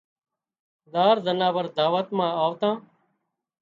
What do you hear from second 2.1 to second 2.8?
مان آوتان